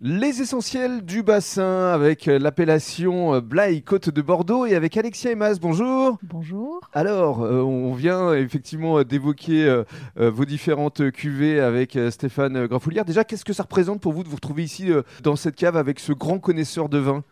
[0.00, 5.58] Les essentiels du bassin avec l'appellation euh, Blaye Côte de Bordeaux et avec Alexia Emas.
[5.60, 6.18] Bonjour.
[6.22, 6.78] Bonjour.
[6.92, 9.82] Alors, euh, on vient effectivement d'évoquer euh,
[10.16, 13.04] vos différentes cuvées avec Stéphane Grafoulière.
[13.04, 14.92] Déjà, qu'est-ce que ça représente pour vous de vous retrouver ici
[15.24, 17.24] dans cette cave avec ce grand connaisseur de vin?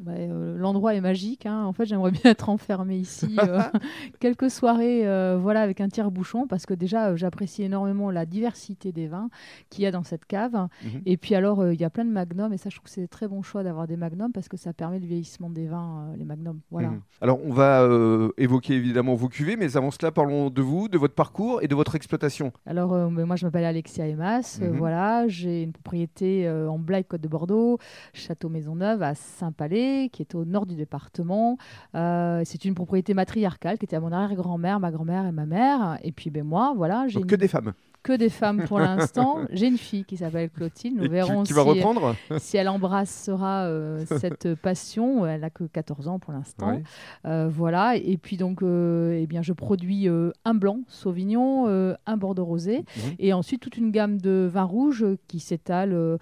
[0.00, 1.46] Bah, euh, l'endroit est magique.
[1.46, 1.64] Hein.
[1.64, 3.60] En fait, j'aimerais bien être enfermé ici euh,
[4.20, 9.08] quelques soirées, euh, voilà, avec un tire-bouchon, parce que déjà, j'apprécie énormément la diversité des
[9.08, 9.28] vins
[9.70, 10.68] qu'il y a dans cette cave.
[10.84, 11.02] Mhm.
[11.06, 13.08] Et puis alors, il y a plein de magnums, et ça, je trouve que c'est
[13.08, 16.24] très bon choix d'avoir des magnums parce que ça permet le vieillissement des vins, les
[16.24, 16.60] magnums.
[16.70, 16.88] Voilà.
[16.88, 17.00] Mhm.
[17.20, 17.88] Alors, on va
[18.36, 21.74] évoquer évidemment vos cuvées, mais avant cela, parlons de vous, de votre parcours et de
[21.74, 22.52] votre exploitation.
[22.66, 24.58] Alors, moi, je m'appelle Alexia Emas.
[24.60, 24.76] Mhm.
[24.76, 27.78] voilà, j'ai une propriété en Blaye Côte de Bordeaux,
[28.12, 31.58] Château Maisonneuve à Saint-Palais qui est au nord du département.
[31.94, 35.98] Euh, c'est une propriété matriarcale qui était à mon arrière-grand-mère, ma grand-mère et ma mère.
[36.02, 37.06] Et puis ben moi, voilà.
[37.08, 37.72] j'ai Que des femmes
[38.08, 39.40] que des femmes pour l'instant.
[39.52, 40.96] J'ai une fille qui s'appelle Clotilde.
[40.96, 45.26] Nous verrons qui, va reprendre si elle embrassera euh, cette passion.
[45.26, 46.80] Elle n'a que 14 ans pour l'instant.
[47.26, 47.96] Euh, voilà.
[47.96, 53.14] Et puis donc, euh, eh bien, je produis un blanc Sauvignon, un Bordeaux rosé, mhm.
[53.18, 56.18] et ensuite toute une gamme de vins rouges qui s'étale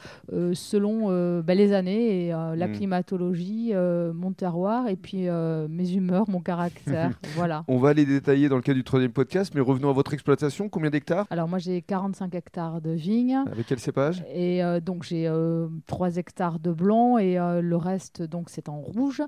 [0.55, 1.09] selon
[1.43, 2.73] ben, les années et la mhm.
[2.73, 3.73] climatologie,
[4.13, 5.29] mon terroir et puis
[5.69, 7.13] mes humeurs, mon caractère.
[7.37, 7.65] voilà.
[7.69, 10.69] On va les détailler dans le cas du troisième podcast, mais revenons à votre exploitation.
[10.69, 11.27] Combien d'hectares?
[11.31, 13.39] Alors moi, j'ai 45 hectares de vignes.
[13.51, 14.25] Avec quel cépage?
[14.33, 15.31] Et euh, donc j'ai
[15.87, 19.23] 3 euh, hectares de blanc et euh, le reste donc c'est en rouge.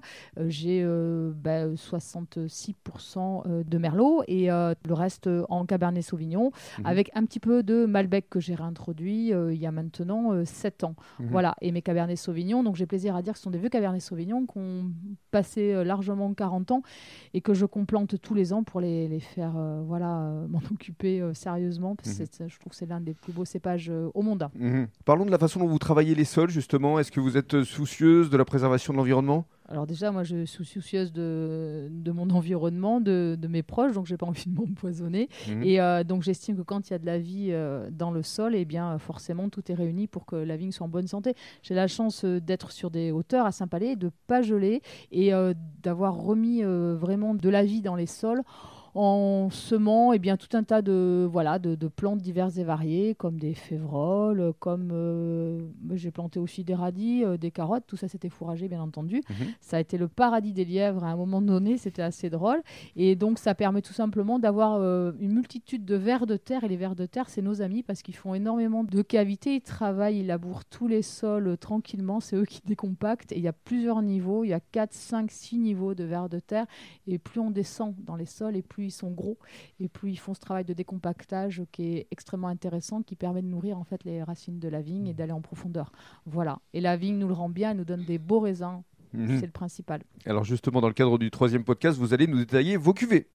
[0.47, 6.87] j'ai 66% bah, de merlot et le reste en cabernet sauvignon mhm.
[6.87, 10.95] avec un petit peu de malbec que j'ai réintroduit il y a maintenant 7 ans.
[11.19, 11.29] Mhm.
[11.31, 13.69] Voilà, et mes cabernets sauvignon, donc j'ai plaisir à dire que ce sont des vieux
[13.69, 14.91] cabernets sauvignon qui ont
[15.31, 16.83] passé largement 40 ans
[17.35, 19.55] et que je complante tous les ans pour les, les faire
[19.85, 23.91] voilà m'en occuper sérieusement parce que je trouve que c'est l'un des plus beaux cépages
[23.91, 24.49] euh, au monde.
[24.55, 24.89] Mhm.
[25.05, 26.99] Parlons de la façon dont vous travaillez les sols, justement.
[26.99, 29.47] Est-ce que vous êtes soucieuse de la préservation de l'environnement?
[29.71, 34.07] Alors déjà, moi, je suis soucieuse de, de mon environnement, de, de, mes proches, donc
[34.07, 35.29] j'ai pas envie de m'empoisonner.
[35.49, 35.63] Mhm.
[35.63, 38.23] Et euh, donc j'estime que quand il y a de la vie euh, dans le
[38.23, 41.35] sol, eh bien forcément tout est réuni pour que la vigne soit en bonne santé.
[41.63, 44.81] J'ai la chance d'être sur des hauteurs à Saint-Palais, de pas geler
[45.13, 45.33] et
[45.83, 48.43] d'avoir remis vraiment de la vie dans les sols
[49.01, 53.39] en semant eh bien, tout un tas de, voilà, de, plantes diverses et variées, comme
[53.39, 55.61] des févroles, comme euh,
[55.95, 59.23] j'ai planté aussi des radis, euh, des carottes, tout ça c'était fourragé bien entendu.
[59.31, 59.37] Mhm.
[59.61, 62.61] Ça a été le paradis des lièvres à un moment donné, c'était assez drôle.
[62.97, 66.69] Et donc ça permet tout simplement d'avoir euh, une multitude de vers de terre, et
[66.69, 70.19] les vers de terre c'est nos amis parce qu'ils font énormément de cavités, ils travaillent,
[70.19, 74.03] ils labourent tous les sols tranquillement, c'est eux qui décompactent, et il y a plusieurs
[74.03, 76.67] niveaux, il y a 4, 5, 6 niveaux de vers de terre,
[77.07, 79.39] et plus on descend dans les sols, et plus ils sont gros
[79.81, 83.47] et plus ils font ce travail de décompactage qui est extrêmement intéressant, qui permet de
[83.47, 85.17] nourrir en fait les racines de la vigne et mmh.
[85.17, 85.93] d'aller en profondeur.
[86.27, 86.61] Voilà.
[86.73, 88.83] Et la vigne nous le rend bien, elle nous donne des beaux raisins.
[89.15, 89.39] Mmh.
[89.41, 90.03] C'est le principal.
[90.27, 93.27] Alors justement, dans le cadre du troisième podcast, vous allez nous détailler vos cuvées.